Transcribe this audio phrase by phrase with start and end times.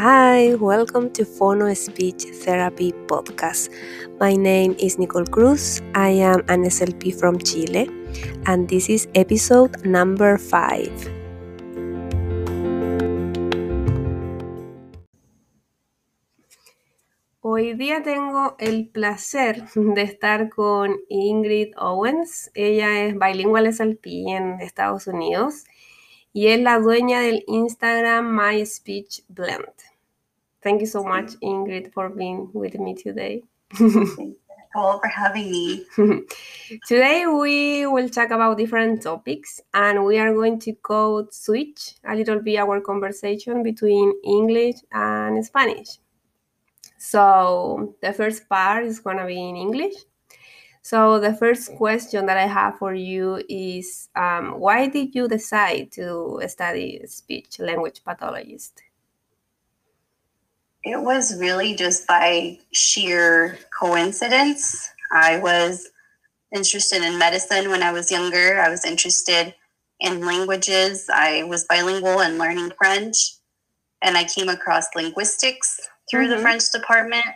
[0.00, 3.66] Hi, welcome to Phono Speech Therapy Podcast.
[4.20, 5.82] My name is Nicole Cruz.
[5.92, 7.90] I am an SLP from Chile,
[8.46, 10.94] and this is episode number five.
[17.40, 22.52] Hoy día tengo el placer de estar con Ingrid Owens.
[22.54, 25.64] Ella es bilingüe SLP en Estados Unidos
[26.32, 29.87] y es la dueña del Instagram My Speech Blend.
[30.62, 33.42] Thank you so much, Ingrid, for being with me today.
[33.74, 34.36] Thank
[34.74, 35.84] all for having me.
[36.86, 42.14] Today we will talk about different topics and we are going to go switch a
[42.14, 45.98] little bit our conversation between English and Spanish.
[46.98, 49.94] So the first part is gonna be in English.
[50.82, 55.92] So the first question that I have for you is um, why did you decide
[55.92, 58.82] to study speech language pathologist?
[60.88, 64.90] It was really just by sheer coincidence.
[65.12, 65.86] I was
[66.54, 68.58] interested in medicine when I was younger.
[68.58, 69.54] I was interested
[70.00, 71.10] in languages.
[71.12, 73.34] I was bilingual and learning French.
[74.00, 75.78] And I came across linguistics
[76.10, 76.36] through mm-hmm.
[76.36, 77.26] the French department.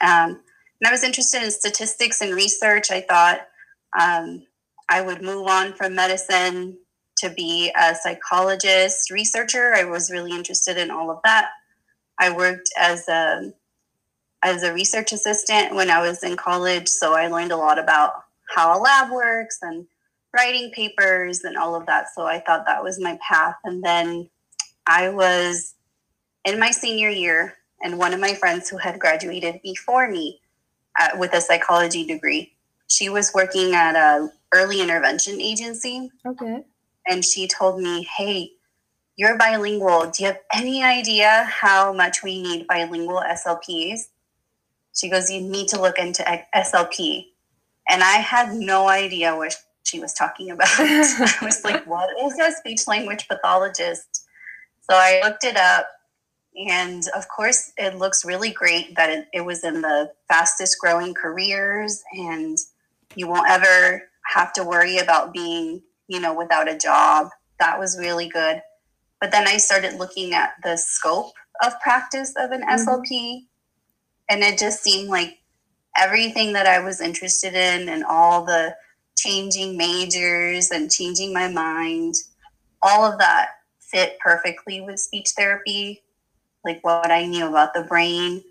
[0.00, 0.40] Um,
[0.80, 2.90] and I was interested in statistics and research.
[2.90, 3.40] I thought
[4.00, 4.46] um,
[4.88, 6.78] I would move on from medicine
[7.18, 9.74] to be a psychologist, researcher.
[9.74, 11.50] I was really interested in all of that.
[12.20, 13.52] I worked as a
[14.42, 18.12] as a research assistant when I was in college, so I learned a lot about
[18.54, 19.86] how a lab works and
[20.34, 22.06] writing papers and all of that.
[22.14, 23.56] So I thought that was my path.
[23.64, 24.30] And then
[24.86, 25.74] I was
[26.44, 30.40] in my senior year, and one of my friends who had graduated before me
[30.98, 32.52] at, with a psychology degree,
[32.88, 36.10] she was working at a early intervention agency.
[36.26, 36.64] Okay.
[37.06, 38.52] And she told me, "Hey,
[39.20, 40.10] you're bilingual.
[40.10, 44.08] Do you have any idea how much we need bilingual SLPs?
[44.94, 46.22] She goes, You need to look into
[46.56, 47.26] SLP.
[47.90, 50.68] And I had no idea what she was talking about.
[50.78, 54.26] I was like, What is a speech language pathologist?
[54.88, 55.86] So I looked it up.
[56.66, 61.12] And of course, it looks really great that it, it was in the fastest growing
[61.12, 62.56] careers, and
[63.16, 64.02] you won't ever
[64.34, 67.28] have to worry about being, you know, without a job.
[67.58, 68.62] That was really good
[69.20, 71.32] but then I started looking at the scope
[71.64, 72.88] of practice of an mm-hmm.
[72.88, 73.42] SLP,
[74.28, 75.38] and it just seemed like
[75.96, 78.74] everything that I was interested in and all the
[79.16, 82.14] changing majors and changing my mind,
[82.82, 83.50] all of that
[83.80, 86.02] fit perfectly with speech therapy.
[86.64, 88.42] Like what I knew about the brain,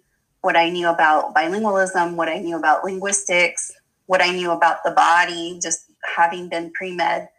[0.41, 3.71] what I knew about bilingualism, what I knew about linguistics,
[4.05, 7.29] what I knew about the body, just having been pre med,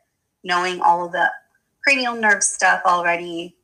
[0.45, 1.31] knowing all of the
[1.85, 3.57] cranial nerve stuff already.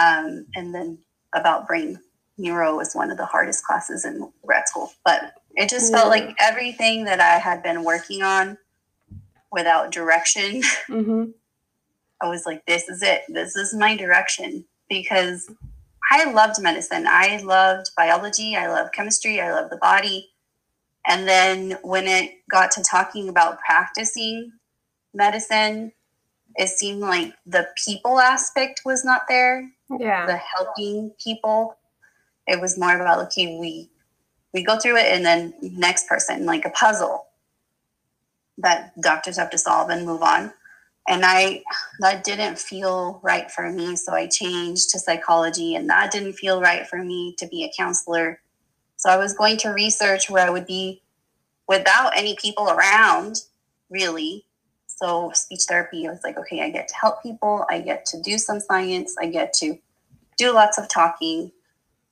[0.00, 0.98] Um, and then
[1.34, 1.98] about brain
[2.38, 4.92] neuro was one of the hardest classes in grad school.
[5.04, 5.98] But it just yeah.
[5.98, 8.58] felt like everything that I had been working on
[9.50, 10.62] without direction.
[10.88, 11.30] Mm-hmm.
[12.20, 13.22] I was like, this is it.
[13.28, 15.50] This is my direction because
[16.12, 17.04] I loved medicine.
[17.08, 18.54] I loved biology.
[18.54, 19.40] I loved chemistry.
[19.40, 20.30] I loved the body.
[21.06, 24.52] And then when it got to talking about practicing
[25.12, 25.92] medicine,
[26.56, 29.70] it seemed like the people aspect was not there.
[29.98, 30.26] Yeah.
[30.26, 31.76] The helping people.
[32.46, 33.90] It was more about okay, we
[34.52, 37.26] we go through it and then next person, like a puzzle
[38.58, 40.52] that doctors have to solve and move on.
[41.08, 41.62] And I
[42.00, 43.96] that didn't feel right for me.
[43.96, 47.72] So I changed to psychology and that didn't feel right for me to be a
[47.76, 48.40] counselor.
[48.96, 51.02] So I was going to research where I would be
[51.66, 53.42] without any people around,
[53.90, 54.44] really,
[54.96, 58.20] so speech therapy, I was like, okay, I get to help people, I get to
[58.20, 59.78] do some science, I get to
[60.38, 61.52] do lots of talking,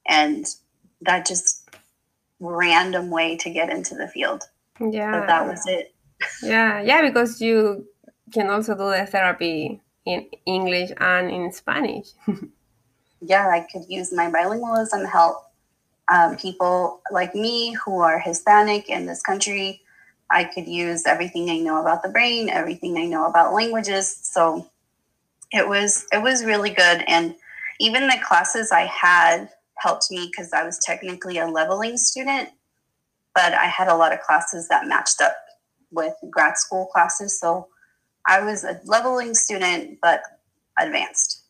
[0.09, 0.47] and
[1.03, 1.69] that just
[2.41, 4.45] random way to get into the field.
[4.81, 5.95] Yeah, but that was it.
[6.43, 7.87] Yeah, yeah, because you
[8.33, 12.09] can also do the therapy in English and in Spanish.
[13.21, 15.51] yeah, I could use my bilingualism help
[16.09, 19.83] um, people like me who are Hispanic in this country
[20.31, 24.19] I could use everything I know about the brain, everything I know about languages.
[24.23, 24.69] So
[25.53, 27.35] it was it was really good and
[27.81, 29.49] even the classes I had
[29.79, 32.51] helped me because I was technically a leveling student,
[33.35, 35.35] but I had a lot of classes that matched up
[35.91, 37.41] with grad school classes.
[37.41, 37.69] So
[38.27, 40.23] I was a leveling student, but
[40.79, 41.43] advanced.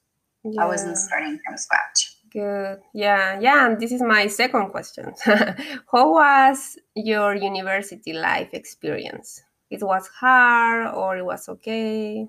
[0.44, 0.62] Yeah.
[0.62, 2.16] I wasn't starting from scratch.
[2.32, 2.80] Good.
[2.94, 3.66] Yeah, yeah.
[3.66, 5.12] And this is my second question.
[5.24, 9.42] How was your university life experience?
[9.70, 12.28] It was hard or it was okay?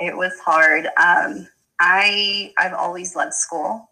[0.00, 0.86] It was hard.
[0.96, 1.46] Um,
[1.78, 3.88] I I've always loved school.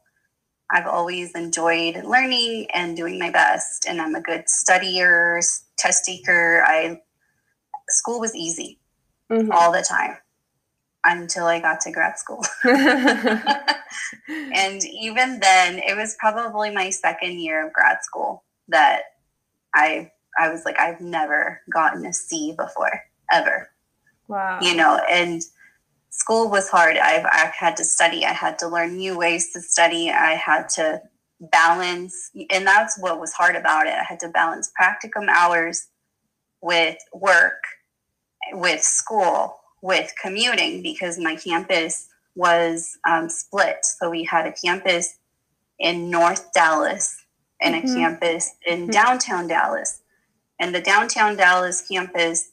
[0.73, 5.41] I've always enjoyed learning and doing my best, and I'm a good studier,
[5.77, 6.65] test taker.
[6.67, 7.01] I
[7.89, 8.79] school was easy
[9.31, 9.51] mm-hmm.
[9.53, 10.17] all the time
[11.05, 12.45] until I got to grad school.
[12.65, 12.75] and
[14.85, 19.03] even then, it was probably my second year of grad school that
[19.75, 23.03] I I was like, I've never gotten a C before,
[23.33, 23.71] ever.
[24.29, 24.61] Wow.
[24.63, 25.43] You know, and
[26.11, 26.97] school was hard.
[26.97, 28.25] I've I had to study.
[28.25, 30.11] I had to learn new ways to study.
[30.11, 31.03] I had to
[31.41, 33.95] balance, and that's what was hard about it.
[33.95, 35.89] I had to balance practicum hours
[36.61, 37.63] with work,
[38.53, 43.79] with school, with commuting because my campus was um, split.
[43.85, 45.19] So we had a campus
[45.79, 47.25] in North Dallas
[47.61, 47.91] and mm-hmm.
[47.91, 48.91] a campus in mm-hmm.
[48.91, 50.03] downtown Dallas.
[50.59, 52.51] And the downtown Dallas campus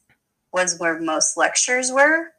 [0.53, 2.31] was where most lectures were.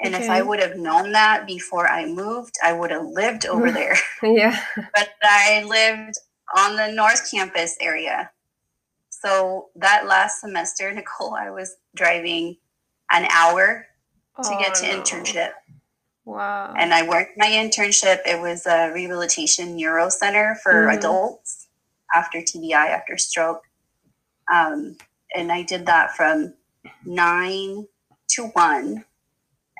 [0.00, 0.24] And okay.
[0.24, 3.96] if I would have known that before I moved, I would have lived over there.
[4.22, 4.60] yeah.
[4.76, 6.18] But I lived
[6.56, 8.30] on the North Campus area.
[9.10, 12.56] So that last semester, Nicole, I was driving
[13.12, 13.86] an hour
[14.42, 15.00] to oh, get to no.
[15.00, 15.52] internship.
[16.24, 16.74] Wow.
[16.76, 18.20] And I worked my internship.
[18.26, 20.98] It was a rehabilitation neuro center for mm-hmm.
[20.98, 21.68] adults
[22.14, 23.62] after TBI, after stroke.
[24.52, 24.96] Um,
[25.34, 26.54] and I did that from
[27.04, 27.86] nine
[28.30, 29.04] to one.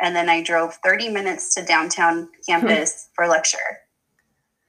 [0.01, 3.59] And then I drove 30 minutes to downtown campus for lecture.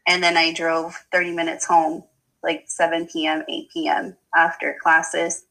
[0.08, 2.04] And then I drove 30 minutes home,
[2.44, 4.18] like 7 p.m., 8 p.m.
[4.36, 5.46] after classes.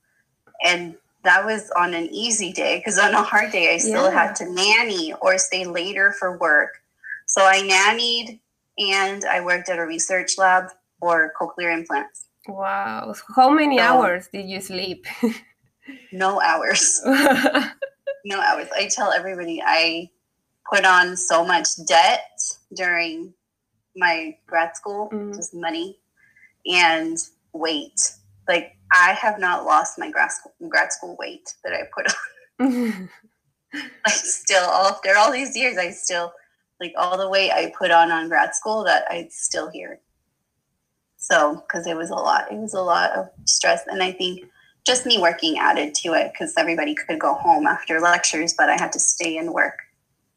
[0.65, 4.27] And that was on an easy day because on a hard day, I still yeah.
[4.27, 6.79] had to nanny or stay later for work.
[7.27, 8.41] So I nannied
[8.79, 12.27] and I worked at a research lab for cochlear implants.
[12.49, 13.15] Wow.
[13.37, 15.07] How many so, hours did you sleep?
[16.13, 17.01] no hours.
[18.25, 18.69] no hours.
[18.77, 20.11] I tell everybody I
[20.73, 22.41] put on so much debt
[22.75, 23.33] during
[23.97, 25.35] my grad school, mm.
[25.35, 25.99] just money
[26.67, 27.17] and
[27.53, 28.01] weight.
[28.49, 32.13] Like I have not lost my grad school, grad school weight that I put
[32.61, 33.09] on.
[34.05, 36.33] I still, after all these years, I still
[36.81, 40.01] like all the weight I put on on grad school that I still here.
[41.17, 44.41] So, because it was a lot, it was a lot of stress, and I think
[44.85, 48.73] just me working added to it because everybody could go home after lectures, but I
[48.73, 49.79] had to stay and work.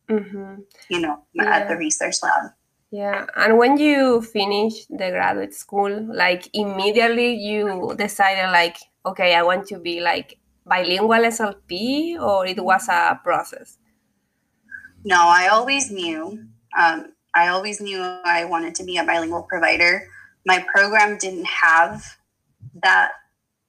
[0.10, 0.62] Mm-hmm.
[0.90, 1.56] You know, yeah.
[1.56, 2.52] at the research lab.
[2.92, 9.44] Yeah, and when you finish the graduate school, like immediately you decided like, okay, I
[9.44, 13.78] want to be like bilingual SLP, or it was a process?
[15.04, 16.46] No, I always knew.
[16.78, 20.08] Um, I always knew I wanted to be a bilingual provider.
[20.46, 22.04] My program didn't have
[22.82, 23.12] that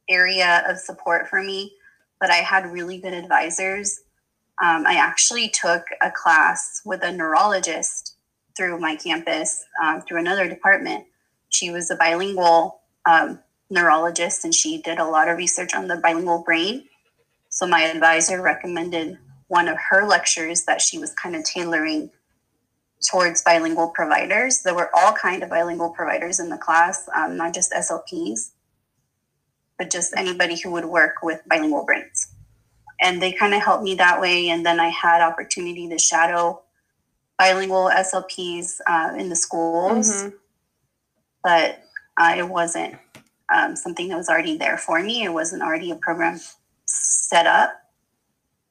[0.08, 1.72] area of support for me,
[2.20, 4.00] but I had really good advisors.
[4.62, 8.15] Um, I actually took a class with a neurologist
[8.56, 11.04] through my campus um, through another department.
[11.50, 15.96] She was a bilingual um, neurologist and she did a lot of research on the
[15.96, 16.84] bilingual brain.
[17.48, 19.18] So my advisor recommended
[19.48, 22.10] one of her lectures that she was kind of tailoring
[23.08, 24.62] towards bilingual providers.
[24.62, 28.50] There were all kind of bilingual providers in the class, um, not just SLPs,
[29.78, 32.28] but just anybody who would work with bilingual brains.
[33.00, 34.48] And they kind of helped me that way.
[34.48, 36.62] And then I had opportunity to shadow
[37.38, 40.36] bilingual SLPs uh, in the schools, mm-hmm.
[41.42, 41.82] but
[42.18, 42.96] uh, it wasn't
[43.54, 45.24] um, something that was already there for me.
[45.24, 46.40] It wasn't already a program
[46.86, 47.72] set up,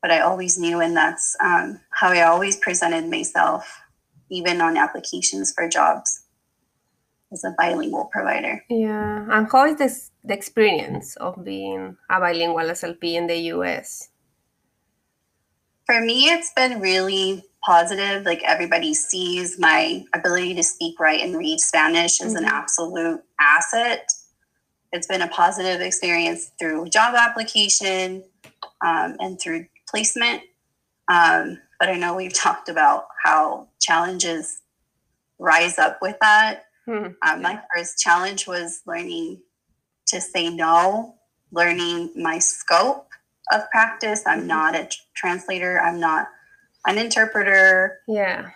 [0.02, 3.82] but I always knew, and that's um, how I always presented myself,
[4.30, 6.24] even on applications for jobs
[7.32, 8.64] as a bilingual provider.
[8.70, 14.10] Yeah, and how is this the experience of being a bilingual SLP in the US?
[15.86, 18.26] For me, it's been really positive.
[18.26, 22.44] Like everybody sees my ability to speak, write, and read Spanish as mm-hmm.
[22.44, 24.10] an absolute asset.
[24.92, 28.24] It's been a positive experience through job application
[28.86, 30.44] um, and through placement.
[31.10, 34.62] Um, but I know we've talked about how challenges
[35.40, 36.66] rise up with that.
[36.88, 37.14] Mm-hmm.
[37.28, 39.42] Um, my first challenge was learning
[40.08, 41.16] to say no,
[41.52, 43.08] learning my scope
[43.52, 44.24] of practice.
[44.26, 44.48] I'm mm-hmm.
[44.48, 45.82] not a translator.
[45.82, 46.28] I'm not
[46.88, 48.00] an interpreter.
[48.08, 48.50] Yeah.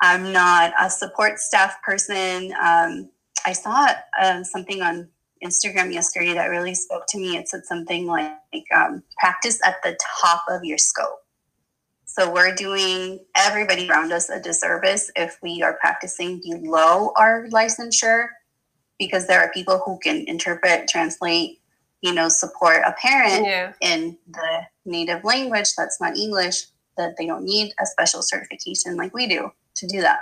[0.00, 2.52] I'm not a support staff person.
[2.62, 3.10] Um,
[3.46, 3.88] I saw
[4.22, 5.08] um, something on
[5.44, 7.36] Instagram yesterday that really spoke to me.
[7.36, 8.32] It said something like,
[8.74, 11.20] um, practice at the top of your scope.
[12.06, 18.28] So we're doing everybody around us a disservice if we are practicing below our licensure
[18.98, 21.60] because there are people who can interpret, translate,
[22.02, 23.72] you know, support a parent yeah.
[23.80, 29.14] in the native language that's not English that they don't need a special certification like
[29.14, 30.20] we do to do that.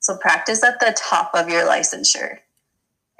[0.00, 2.38] So practice at the top of your licensure.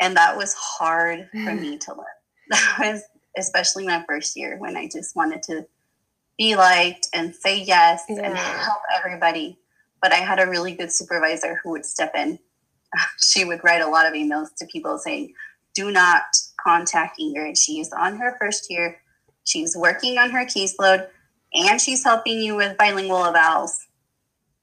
[0.01, 1.61] And that was hard for mm.
[1.61, 2.05] me to learn.
[2.51, 3.03] That was
[3.39, 5.67] especially my first year when I just wanted to
[6.37, 9.59] be liked and say yes and help everybody.
[10.03, 12.39] But I had a really good supervisor who would step in.
[13.19, 15.33] She would write a lot of emails to people saying,
[15.75, 16.23] do not
[16.65, 17.59] contact Ingrid.
[17.59, 19.01] She's on her first year.
[19.45, 21.09] She's working on her caseload
[21.55, 23.71] and she's helping you with bilingual evals.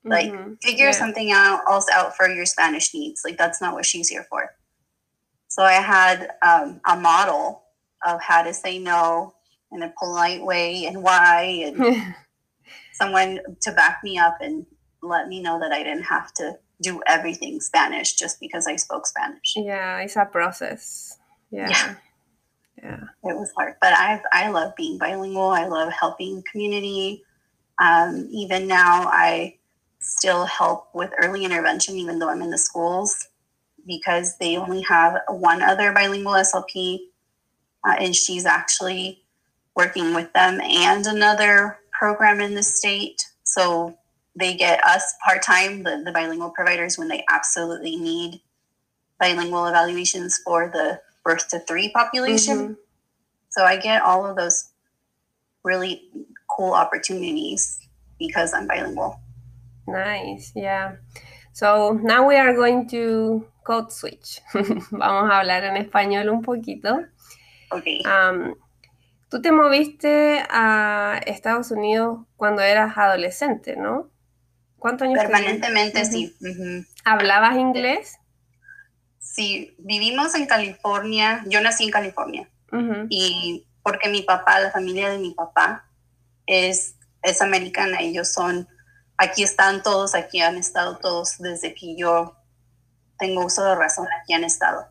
[0.04, 0.58] Like, Mhm.
[0.62, 0.92] Figure Yeah.
[0.94, 3.22] something out else out for your Spanish needs.
[3.26, 4.50] Like that's not what she's here for.
[5.48, 7.64] So I had um, a model
[8.06, 9.36] of how to say no
[9.72, 12.16] in a polite way and why, and
[12.94, 14.66] someone to back me up and
[15.02, 19.06] let me know that I didn't have to do everything Spanish just because I spoke
[19.06, 19.54] Spanish.
[19.56, 21.18] yeah, it's a process.
[21.52, 21.70] Yeah.
[21.70, 21.96] Yeah.
[22.78, 23.00] Yeah.
[23.24, 25.50] It was hard, but I I love being bilingual.
[25.50, 27.24] I love helping community.
[27.80, 29.58] Um, even now, I
[30.00, 33.28] still help with early intervention, even though I'm in the schools,
[33.86, 37.00] because they only have one other bilingual SLP,
[37.88, 39.24] uh, and she's actually
[39.76, 43.26] working with them and another program in the state.
[43.44, 43.98] So
[44.36, 48.42] they get us part time, the, the bilingual providers, when they absolutely need
[49.20, 52.58] bilingual evaluations for the birth to three population.
[52.58, 52.78] Mhm.
[53.50, 54.72] So I get all of those
[55.64, 56.10] really
[56.48, 57.80] cool opportunities
[58.18, 59.20] because I'm bilingual.
[59.88, 60.96] Nice, yeah.
[61.54, 64.42] So now we are going to code switch.
[64.92, 67.06] Vamos a hablar en español un poquito.
[67.72, 68.02] Okay.
[68.06, 68.56] Am,
[69.30, 74.10] tú te moviste a Estados Unidos cuando eras adolescente, ¿no?
[74.80, 75.20] ¿Cuántos años?
[75.22, 76.36] Permanentemente, sí.
[77.06, 78.18] ¿Hablabas inglés?
[79.22, 81.44] Sí, vivimos en California.
[81.48, 82.50] Yo nací en California
[83.10, 85.86] y porque mi papá, la familia de mi papá
[86.46, 88.02] es, es americana.
[88.02, 88.68] Ellos son,
[89.18, 92.36] aquí están todos, aquí han estado todos desde que yo
[93.20, 94.88] tengo uso de razón, aquí han estado.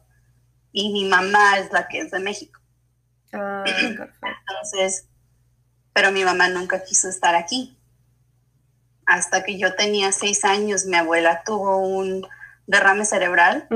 [0.72, 2.60] Y mi mamá es la que es de México.
[3.30, 4.06] Perfecto.
[4.48, 5.08] Entonces,
[5.92, 7.76] pero mi mamá nunca quiso estar aquí.
[9.06, 12.26] Hasta que yo tenía seis años, mi abuela tuvo un
[12.66, 13.66] derrame cerebral.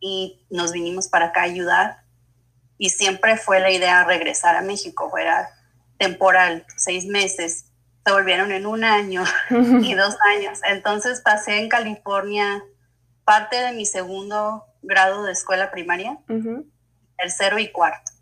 [0.00, 2.02] Y nos vinimos para acá a ayudar.
[2.76, 5.48] Y siempre fue la idea regresar a México, fuera
[5.98, 7.66] temporal, seis meses.
[8.04, 9.24] Se volvieron en un año
[9.82, 10.60] y dos años.
[10.68, 12.62] Entonces pasé en California
[13.24, 16.66] parte de mi segundo grado de escuela primaria, Ujú.
[17.18, 18.12] tercero y cuarto.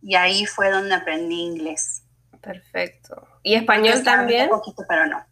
[0.00, 2.02] Y ahí fue donde aprendí inglés.
[2.40, 3.26] Perfecto.
[3.42, 4.44] ¿Y español Estaba también?
[4.44, 5.26] Un poquito, pero no.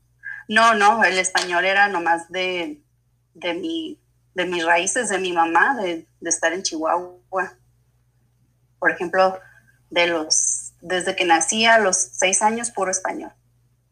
[0.48, 2.82] No, no, el español era nomás de,
[3.34, 4.00] de, mi,
[4.34, 7.54] de mis raíces, de mi mamá, de, de estar en Chihuahua.
[8.78, 9.38] Por ejemplo,
[9.90, 13.32] de los, desde que nací a los seis años, puro español.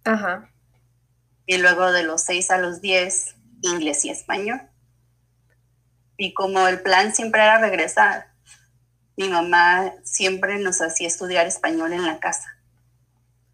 [0.04, 0.50] Ajá.
[1.46, 4.60] Y luego de los seis a los diez, inglés y español.
[6.16, 8.32] Y como el plan siempre era regresar,
[9.16, 12.48] mi mamá siempre nos hacía estudiar español en la casa.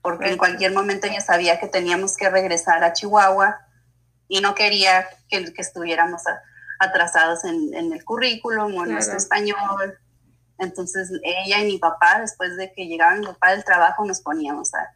[0.03, 3.61] Porque en cualquier momento ella sabía que teníamos que regresar a Chihuahua
[4.29, 6.43] y no quería que, que estuviéramos a-
[6.79, 9.99] atrasados en, en el currículum o en nuestro español.
[10.59, 14.75] Entonces ella y mi papá, después de que llegaba mi papá del trabajo, nos poníamos
[14.75, 14.93] a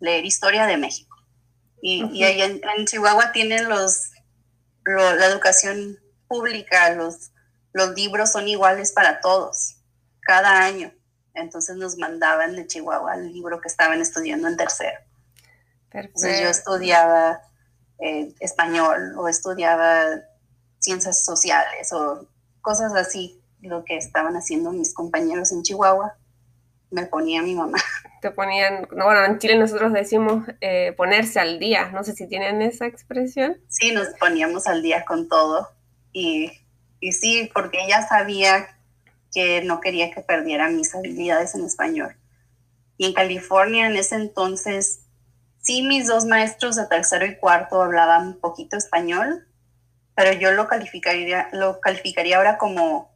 [0.00, 1.16] leer historia de México.
[1.80, 4.10] Y, y ahí en, en Chihuahua tienen los,
[4.84, 5.98] lo- la educación
[6.28, 7.30] pública, los,
[7.72, 9.76] los libros son iguales para todos,
[10.20, 10.92] cada año.
[11.34, 14.98] Entonces nos mandaban de Chihuahua el libro que estaban estudiando en tercero.
[16.08, 17.42] Entonces yo estudiaba
[17.98, 20.04] eh, español o estudiaba
[20.82, 22.26] ciencias sociales o
[22.60, 26.16] cosas así, lo que estaban haciendo mis compañeros en Chihuahua.
[26.90, 27.78] Me ponía mi mamá.
[28.20, 31.90] Te ponían, no, bueno, en Chile nosotros decimos eh, ponerse al día.
[31.90, 33.56] No sé si tienen esa expresión.
[33.68, 35.68] Sí, nos poníamos al día con todo.
[36.12, 36.52] Y,
[37.00, 38.68] y sí, porque ella sabía
[39.32, 42.14] que no quería que perdiera mis habilidades en español.
[42.98, 45.00] Y en California en ese entonces,
[45.60, 49.46] sí, mis dos maestros de tercero y cuarto hablaban un poquito español,
[50.14, 53.14] pero yo lo calificaría, lo calificaría ahora como,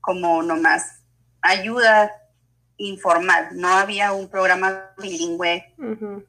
[0.00, 1.00] como nomás
[1.40, 2.12] ayuda
[2.78, 3.48] informal.
[3.52, 5.74] No había un programa bilingüe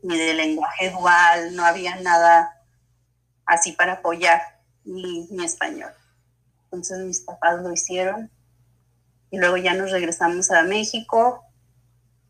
[0.03, 2.63] ni de lenguaje dual, no había nada
[3.45, 4.41] así para apoyar
[4.83, 5.91] mi, mi español.
[6.65, 8.29] Entonces mis papás lo hicieron
[9.31, 11.43] y luego ya nos regresamos a México.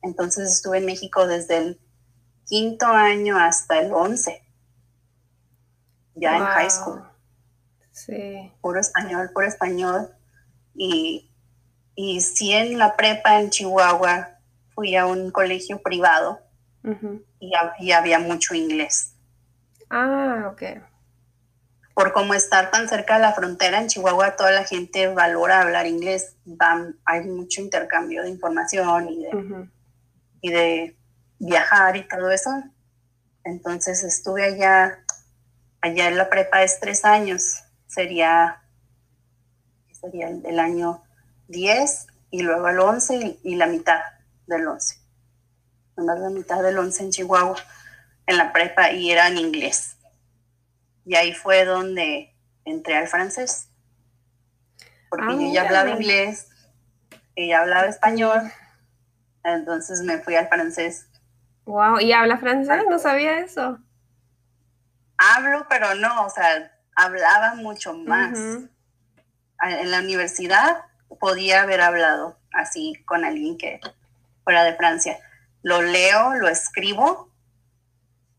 [0.01, 1.81] Entonces estuve en México desde el
[2.45, 4.41] quinto año hasta el once,
[6.15, 7.03] ya en high school,
[8.05, 8.51] Sí.
[8.61, 10.09] puro español, puro español.
[10.75, 11.31] Y,
[11.95, 14.29] y sí en la prepa en Chihuahua
[14.75, 16.39] fui a un colegio privado
[17.39, 19.15] y, y había mucho inglés.
[19.89, 20.61] Ah, ok.
[21.95, 25.87] por cómo estar tan cerca de la frontera en Chihuahua, toda la gente valora hablar
[25.87, 26.35] inglés.
[27.05, 29.69] hay mucho intercambio de información y de,
[30.41, 30.97] y de
[31.39, 32.51] viajar y todo eso.
[33.43, 34.99] Entonces estuve allá,
[35.81, 37.63] allá en la prepa es tres años,
[37.97, 38.61] sería,
[39.91, 41.01] sería el, año
[41.47, 43.99] 10 y luego el 11 y, la mitad
[44.45, 44.99] del 11.
[45.95, 47.57] Nomás la mitad del 11 en Chihuahua,
[48.27, 49.97] en la prepa y era en inglés.
[51.05, 52.35] Y ahí fue donde
[52.65, 53.69] entré al francés.
[55.09, 56.49] Porque ah, yo ya hablaba inglés,
[57.35, 58.41] ella hablaba español,
[59.43, 61.07] entonces me fui al francés.
[61.65, 62.83] Wow, ¿y habla francés?
[62.87, 63.79] No sabía eso.
[65.17, 68.37] Hablo, pero no, o sea, hablaba mucho más.
[69.61, 70.83] En la universidad
[71.19, 73.79] podía haber hablado así con alguien que
[74.43, 75.17] fuera de Francia.
[75.61, 77.31] Lo leo, lo escribo,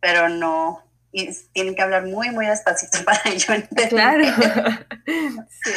[0.01, 3.89] pero no, y tienen que hablar muy, muy despacito para yo entender.
[3.89, 4.25] Claro.
[5.65, 5.73] sí.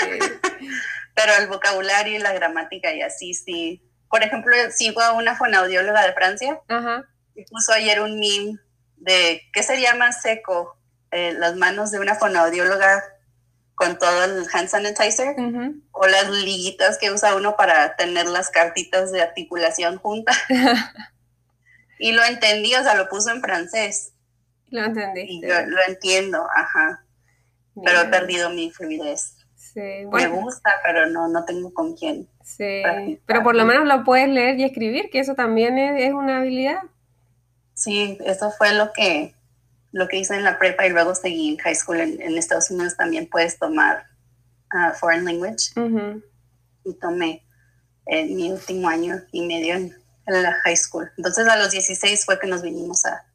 [1.16, 3.88] Pero el vocabulario y la gramática y así, sí.
[4.10, 7.06] Por ejemplo, sigo a una fonaudióloga de Francia Ajá.
[7.36, 8.60] y puso ayer un meme
[8.98, 10.78] de ¿qué sería más seco?
[11.12, 13.04] Eh, las manos de una fonaudióloga
[13.76, 15.36] con todo el hand sanitizer
[15.92, 20.38] o las liguitas que usa uno para tener las cartitas de articulación juntas.
[22.00, 24.14] y lo entendí, o sea, lo puso en francés.
[24.70, 25.42] Lo entendí.
[25.42, 27.04] lo entiendo, ajá.
[27.84, 29.36] Pero he perdido mi fluidez.
[29.56, 32.28] Sí, Me gusta, pero no, no tengo con quién.
[32.44, 32.84] Sí,
[33.26, 36.80] pero por lo menos lo puedes leer y escribir, que eso también es, una habilidad.
[37.74, 39.34] Sí, eso fue lo que,
[39.92, 42.00] lo que hice en la prepa y luego seguí en high school.
[42.00, 44.06] En, Estados Unidos también puedes tomar
[44.74, 45.72] uh, foreign language.
[46.84, 47.46] Y tomé
[48.08, 49.96] en mi último año y medio en,
[50.26, 51.12] la high school.
[51.18, 53.26] Entonces a los 16 fue que nos vinimos a,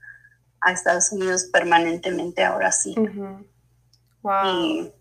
[0.61, 2.95] a Estados Unidos permanentemente, ahora sí.
[4.23, 4.93] Wow.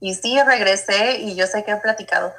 [0.00, 2.34] Y, sí, regresé y yo sé que he platicado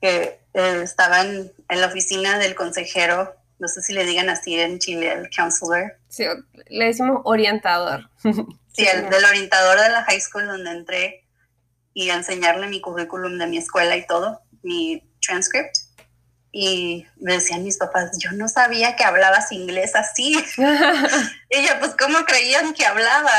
[0.00, 4.80] que eh, estaban en, la oficina del consejero, no sé si le digan así en
[4.80, 5.96] Chile, el counselor.
[6.08, 6.24] Sí,
[6.68, 8.10] le decimos orientador.
[8.20, 11.28] sí, el del orientador de la high school donde entré
[11.94, 15.76] y a enseñarle mi currículum de mi escuela y todo, mi transcript
[16.50, 20.44] y me decían mis papás, yo no sabía que hablabas inglés así.
[20.56, 23.30] y yo, pues, ¿cómo creían que hablaba?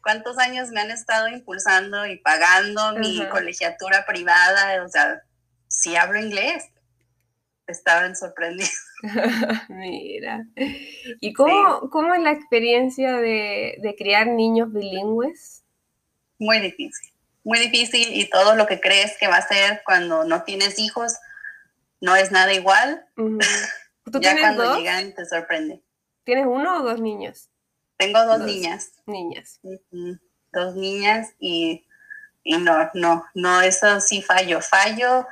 [0.00, 4.84] ¿Cuántos años me han estado impulsando y pagando mi colegiatura privada?
[4.84, 5.22] O sea,
[5.66, 6.62] sí hablo inglés.
[7.66, 8.70] Estaban sorprendidos.
[9.68, 10.46] Mira.
[11.20, 15.64] ¿Y cómo, cómo es la experiencia de, de criar niños bilingües?
[16.38, 17.12] Muy difícil,
[17.44, 21.16] muy difícil y todo lo que crees que va a ser cuando no tienes hijos,
[22.00, 23.06] no es nada igual.
[23.16, 25.82] ¿Tú ya cuando llegan te sorprende.
[26.24, 27.48] ¿Tienes uno o dos niños?
[27.96, 28.92] Tengo dos, niñas.
[29.06, 29.60] Niñas.
[30.52, 31.86] Dos niñas y,
[32.42, 34.60] y, no, no, no, eso sí fallo.
[34.60, 35.26] Fallo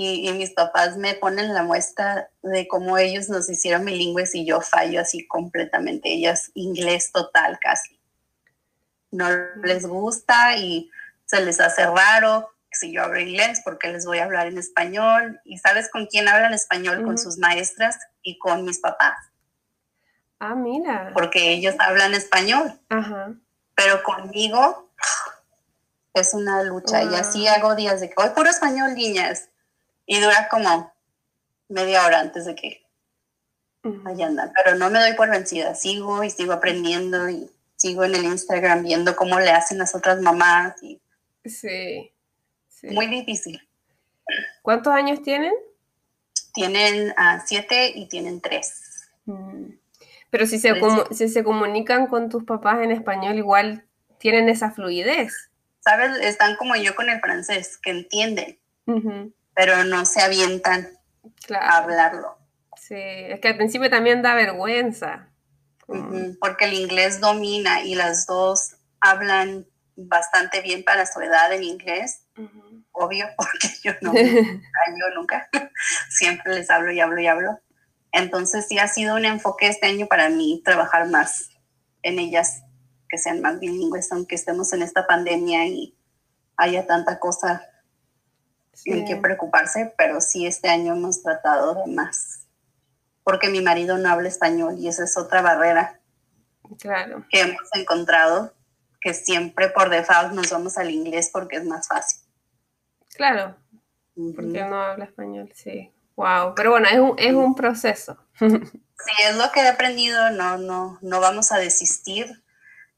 [0.00, 4.46] y, y, mis papás me ponen la muestra de cómo ellos nos hicieron bilingües y
[4.46, 6.12] yo fallo así completamente.
[6.12, 7.98] Ellas inglés total casi.
[9.10, 9.28] No
[9.64, 10.88] les gusta y
[11.26, 15.40] se les hace raro si yo hablo inglés, porque les voy a hablar en español.
[15.44, 17.02] ¿Y sabes con quién hablan español?
[17.02, 19.18] Con sus maestras y con mis papás.
[20.38, 21.10] Ah, mira.
[21.12, 22.72] Porque ellos hablan español.
[22.88, 23.32] Ajá.
[23.74, 24.92] Pero conmigo
[26.14, 27.02] es una lucha.
[27.02, 29.48] Y así hago días de que hoy puro español, niñas.
[30.10, 30.90] Y dura como
[31.68, 32.82] media hora antes de que
[34.06, 34.52] allá andan.
[34.56, 35.74] Pero no me doy por vencida.
[35.74, 40.22] Sigo y sigo aprendiendo y sigo en el Instagram viendo cómo le hacen las otras
[40.22, 40.82] mamás.
[40.82, 40.98] Y...
[41.44, 42.10] Sí.
[42.84, 43.62] Muy difícil.
[44.62, 45.52] ¿Cuántos años tienen?
[46.54, 49.10] Tienen uh, siete y tienen tres.
[49.26, 49.72] Mm.
[50.30, 50.72] Pero si se,
[51.10, 53.84] si se comunican con tus papás en español, igual
[54.18, 55.50] tienen esa fluidez.
[55.80, 56.18] ¿Sabes?
[56.22, 58.58] Están como yo con el francés, que entienden,
[59.58, 60.88] pero no se avientan
[61.50, 62.38] a hablarlo.
[62.76, 65.30] Sí, es que al principio también da vergüenza.
[66.40, 69.66] Porque el inglés domina y las dos hablan
[69.96, 72.22] bastante bien para su edad en inglés,
[72.92, 75.48] obvio, porque yo no, yo nunca,
[76.08, 77.58] siempre les hablo y hablo y hablo.
[78.12, 81.50] Entonces sí ha sido un enfoque este año para mí trabajar más
[82.02, 82.62] en ellas,
[83.08, 85.98] que sean más bilingües, aunque estemos en esta pandemia y
[86.56, 87.68] haya tanta cosa
[88.84, 92.46] en que preocuparse, pero sí este año hemos tratado de más,
[93.22, 96.00] porque mi marido no habla español y esa es otra barrera
[96.80, 97.24] claro.
[97.30, 98.54] que hemos encontrado,
[99.00, 102.20] que siempre por default nos vamos al inglés porque es más fácil.
[103.14, 103.56] Claro,
[104.14, 105.92] porque no habla español, sí.
[106.16, 108.18] Wow, pero bueno, es un, es un proceso.
[108.38, 112.42] sí, es lo que he aprendido, no, no, no vamos a desistir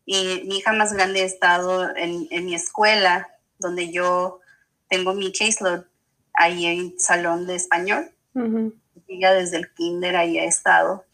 [0.06, 4.40] Y mi hija más grande ha estado en, en mi escuela, donde yo
[4.90, 5.84] tengo mi caseload,
[6.34, 8.10] ahí en salón de español.
[9.08, 11.04] Ella desde el kinder ahí ha estado.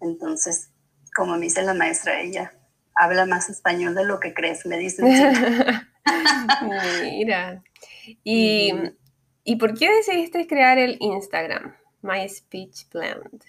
[0.00, 0.70] Entonces,
[1.16, 2.52] como me dice la maestra, ella
[2.94, 5.06] habla más español de lo que crees, me dicen.
[7.02, 7.62] Mira.
[8.22, 8.72] ¿Y,
[9.42, 13.42] ¿Y por qué decidiste crear el Instagram, My Speech Blend?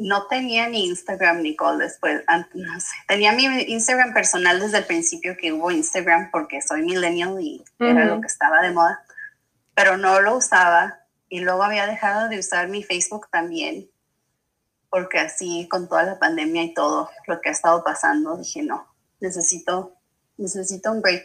[0.00, 2.22] No tenía ni Instagram, Nicole, después,
[2.54, 2.94] no sé.
[3.06, 8.06] Tenía mi Instagram personal desde el principio que hubo Instagram porque soy millennial y era
[8.06, 9.04] lo que estaba de moda,
[9.74, 13.90] pero no lo usaba y luego había dejado de usar mi Facebook también
[14.90, 18.92] porque así con toda la pandemia y todo lo que ha estado pasando, dije, no,
[19.20, 19.96] necesito,
[20.36, 21.24] necesito un break.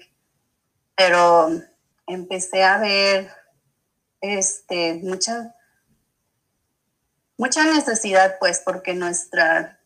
[0.95, 1.49] Pero
[2.05, 3.31] empecé a ver
[4.21, 5.54] este, mucha,
[7.37, 9.79] mucha necesidad, pues, porque nuestra,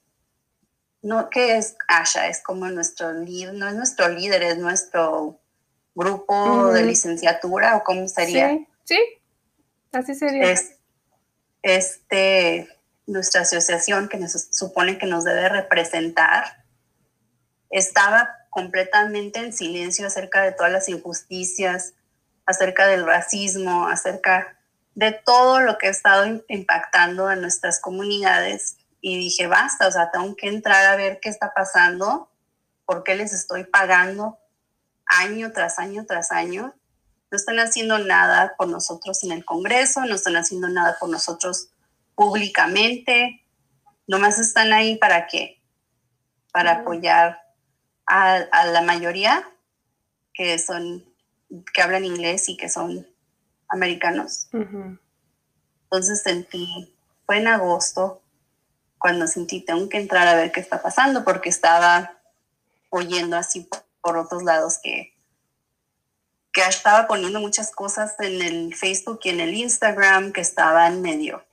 [1.01, 2.27] no, que es Asha?
[2.27, 5.39] Es como nuestro líder, no es nuestro líder, es nuestro
[5.95, 8.49] grupo de licenciatura, o cómo sería.
[8.49, 8.99] Sí, sí,
[9.91, 10.51] así sería.
[10.51, 10.75] Es,
[11.61, 12.69] este,
[13.09, 16.63] nuestra asociación que nos supone que nos debe representar,
[17.69, 21.93] estaba completamente en silencio acerca de todas las injusticias,
[22.45, 24.58] acerca del racismo, acerca
[24.99, 28.75] de todo lo que ha estado impactando a nuestras comunidades.
[28.99, 32.29] Y dije, basta, o sea, tengo que entrar a ver qué está pasando,
[32.85, 34.37] por qué les estoy pagando
[35.05, 36.75] año tras año tras año.
[37.31, 41.69] No están haciendo nada por nosotros en el Congreso, no están haciendo nada por nosotros
[42.13, 43.45] públicamente,
[44.05, 45.63] nomás están ahí para qué?
[46.51, 47.41] Para apoyar
[48.05, 49.49] a, la mayoría
[50.33, 51.05] que son,
[51.73, 53.07] que hablan inglés y que son
[53.69, 54.47] americanos.
[54.51, 56.93] Entonces sentí,
[57.25, 58.21] fue en agosto,
[58.97, 62.17] cuando sentí, tengo que entrar a ver qué está pasando, porque estaba
[62.89, 63.67] oyendo así
[64.01, 65.13] por, otros lados que,
[66.51, 71.43] que estaba poniendo muchas cosas en el Facebook y en el Instagram que estaban medio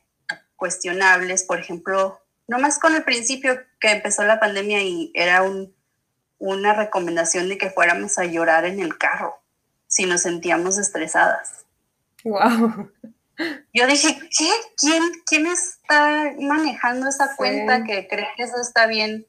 [0.57, 5.75] cuestionables, por ejemplo, no más con el principio que empezó la pandemia y era un,
[6.39, 9.39] una recomendación de que fuéramos a llorar en el carro
[9.87, 11.66] si nos sentíamos estresadas.
[12.29, 12.91] Wow.
[13.73, 14.51] Yo dije, ¿qué?
[14.77, 19.27] ¿Quién, quién está manejando esa cuenta que cree que eso está bien?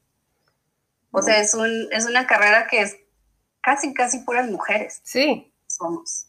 [1.12, 2.98] O sea, es, un, es una carrera que es
[3.62, 5.02] casi, casi puras mujeres.
[5.04, 5.54] Sí.
[5.68, 6.28] Somos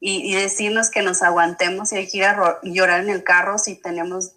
[0.00, 3.76] y, decirnos que nos aguantemos y hay que ir a llorar en el carro si
[3.76, 4.32] tenemos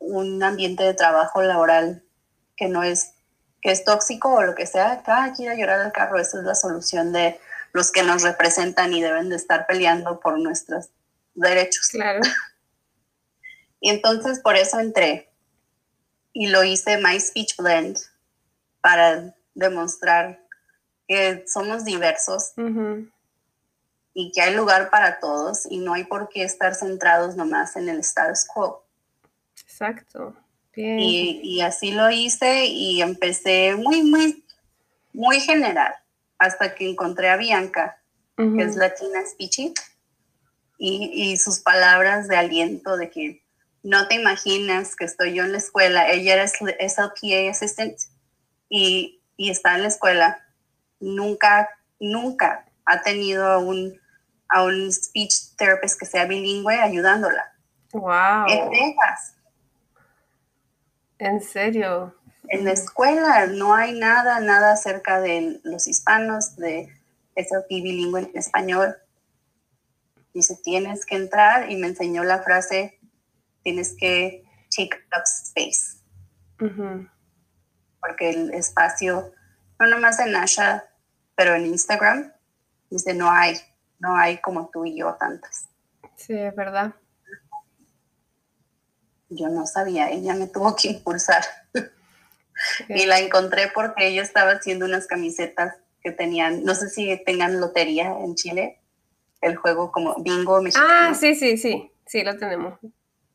[0.00, 2.04] un ambiente de trabajo laboral
[2.56, 3.12] que no es
[3.62, 6.38] que es tóxico o lo que sea, hay que ir a llorar al carro, esa
[6.38, 7.40] es la solución de
[7.74, 10.90] los que nos representan y deben de estar peleando por nuestros
[11.34, 11.88] derechos.
[11.88, 12.20] Claro.
[13.80, 15.28] y entonces por eso entré
[16.32, 17.98] y lo hice My Speech Blend
[18.80, 20.40] para demostrar
[21.06, 22.52] que somos diversos,
[24.16, 27.88] y que hay lugar para todos y no hay por qué estar centrados nomás en
[27.88, 28.84] el status quo.
[29.64, 30.34] Exacto.
[30.72, 30.98] Bien.
[31.00, 34.44] Y, así lo hice y empecé muy, muy,
[35.12, 35.94] muy general
[36.38, 38.00] hasta que encontré a Bianca,
[38.36, 39.74] que es latina speechy,
[40.76, 43.44] y, y, sus palabras de aliento de que
[43.84, 46.10] no te imaginas que estoy yo en la escuela.
[46.10, 47.96] Ella era SLPA assistant
[48.68, 50.44] y, y está en la escuela.
[50.98, 51.68] Nunca,
[52.00, 53.98] nunca ha tenido un
[54.48, 57.52] a un speech therapist que sea bilingüe ayudándola.
[57.92, 58.46] Wow.
[58.48, 59.36] En Texas.
[61.18, 62.14] ¿En serio?
[62.48, 66.88] En la escuela no hay nada, nada acerca de los hispanos, de
[67.36, 68.96] SLP bilingüe en español.
[70.32, 72.98] Dice, tienes que entrar y me enseñó la frase,
[73.62, 74.44] tienes que
[74.76, 75.98] take up space.
[78.00, 79.32] Porque el espacio,
[79.78, 80.84] no nomás en Asha,
[81.34, 82.32] pero en Instagram,
[82.90, 83.56] dice, no hay
[84.04, 85.68] no hay como tú y yo tantas.
[86.16, 86.94] Sí, es verdad.
[89.30, 91.42] Yo no sabía, ella me tuvo que impulsar.
[92.88, 97.60] y la encontré porque ella estaba haciendo unas camisetas que tenían, no sé si tengan
[97.60, 98.80] lotería en Chile,
[99.40, 100.88] el juego como bingo mexicano.
[100.90, 102.78] Ah, sí, sí, sí, sí, lo tenemos.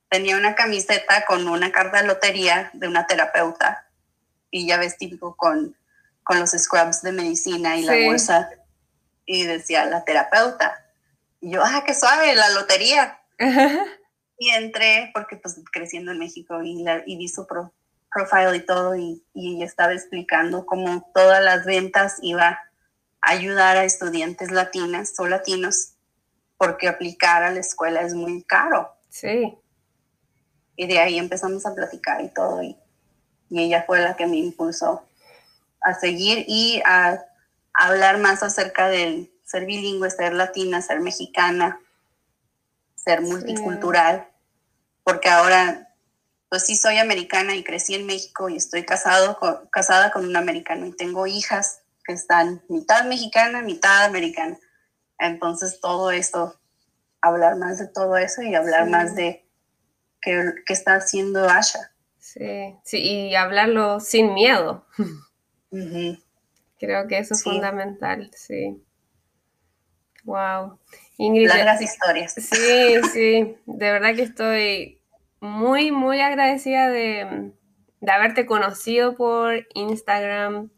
[0.10, 3.88] Tenía una camiseta con una carta de lotería de una terapeuta
[4.52, 5.76] y ya vestido con,
[6.24, 8.50] con los scrubs de medicina y la bolsa
[9.26, 10.86] y decía la terapeuta.
[11.40, 13.20] Y yo, ah, qué suave, la lotería.
[14.40, 17.46] y entré porque pues creciendo en México y, la, y vi su
[18.12, 22.60] profile y todo y, y estaba explicando cómo todas las ventas iba
[23.22, 25.94] a ayudar a estudiantes latinas o latinos
[26.58, 28.92] porque aplicar a la escuela es muy caro.
[29.10, 29.58] Sí.
[30.76, 32.64] Y de ahí empezamos a platicar y todo.
[32.64, 32.78] Y,
[33.50, 35.04] y ella fue la que me impulsó
[35.82, 37.26] a seguir y a,
[37.74, 41.80] hablar más acerca del ser bilingüe, ser latina, ser mexicana,
[42.96, 44.28] ser multicultural,
[45.04, 45.89] porque ahora,
[46.50, 49.38] pues sí soy americana y crecí en México y estoy casado
[49.72, 54.58] casada con un americano y tengo hijas que están mitad mexicana, mitad americana.
[55.20, 56.60] Entonces todo esto,
[57.22, 59.46] hablar más de todo eso y hablar más de
[60.22, 61.92] qué, está haciendo Asha.
[62.18, 64.86] Sí, sí, y hablarlo sin miedo.
[66.80, 68.84] Creo que eso es fundamental, sí.
[70.24, 70.80] Wow.
[71.18, 71.48] Ingrid.
[71.48, 72.34] Largas historias.
[72.34, 73.58] Sí, sí.
[73.66, 74.99] De verdad que estoy
[75.42, 77.52] muy, muy agradecida de,
[78.02, 80.70] de haberte conocido por Instagram,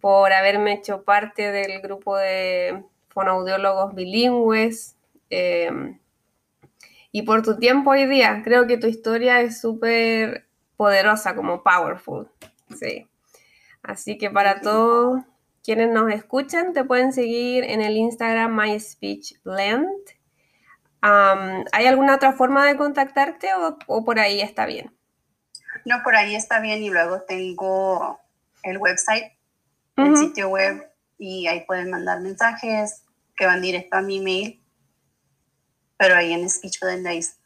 [0.00, 4.96] por haberme hecho parte del grupo de fonoaudiólogos bilingües
[5.30, 5.98] em,
[7.12, 8.42] y por tu tiempo hoy día.
[8.42, 12.28] Creo que tu historia es súper poderosa, como powerful.
[12.74, 13.06] Sí.
[13.82, 15.22] Así que para todos
[15.62, 19.88] quienes nos escuchan, te pueden seguir en el Instagram MySpeechLand.
[21.02, 23.48] ¿Hay alguna otra forma de contactarte
[23.86, 24.96] o por ahí está bien?
[25.84, 28.20] No, por ahí está bien y luego tengo
[28.62, 29.32] el website
[29.96, 33.04] el sitio web y ahí pueden mandar mensajes
[33.36, 34.62] que van directo a mi mail.
[35.96, 36.80] Pero ahí en Speech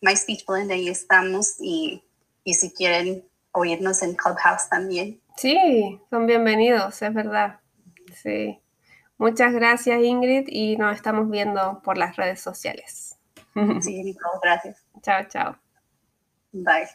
[0.01, 2.03] My Speech ahí estamos y,
[2.45, 5.21] y si quieren oírnos en Clubhouse también.
[5.37, 7.61] Sí, son bienvenidos, es verdad.
[8.15, 8.59] Sí.
[9.19, 13.16] Muchas gracias Ingrid y nos estamos viendo por las redes sociales.
[13.81, 14.85] Sí, gracias.
[15.03, 15.57] Chao, chao.
[16.53, 16.87] Bye.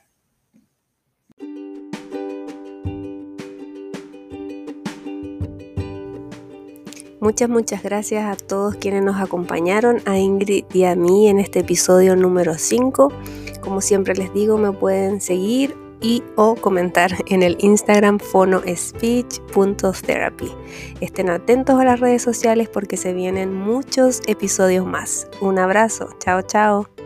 [7.19, 11.59] Muchas, muchas gracias a todos quienes nos acompañaron, a Ingrid y a mí en este
[11.59, 13.13] episodio número 5.
[13.61, 20.51] Como siempre les digo, me pueden seguir y o comentar en el Instagram fonospeech.therapy.
[20.99, 25.27] Estén atentos a las redes sociales porque se vienen muchos episodios más.
[25.39, 27.00] Un abrazo, chao chao.